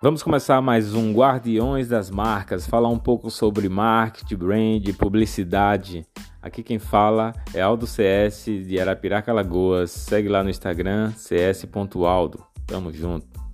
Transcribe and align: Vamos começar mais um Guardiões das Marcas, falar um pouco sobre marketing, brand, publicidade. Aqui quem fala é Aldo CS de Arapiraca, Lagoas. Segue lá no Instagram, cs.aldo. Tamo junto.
Vamos 0.00 0.22
começar 0.22 0.60
mais 0.60 0.94
um 0.94 1.12
Guardiões 1.12 1.88
das 1.88 2.08
Marcas, 2.08 2.68
falar 2.68 2.88
um 2.88 3.00
pouco 3.00 3.32
sobre 3.32 3.68
marketing, 3.68 4.36
brand, 4.36 4.94
publicidade. 4.96 6.06
Aqui 6.40 6.62
quem 6.62 6.78
fala 6.78 7.32
é 7.52 7.60
Aldo 7.60 7.84
CS 7.84 8.44
de 8.44 8.78
Arapiraca, 8.78 9.32
Lagoas. 9.32 9.90
Segue 9.90 10.28
lá 10.28 10.44
no 10.44 10.50
Instagram, 10.50 11.10
cs.aldo. 11.16 12.44
Tamo 12.64 12.92
junto. 12.92 13.47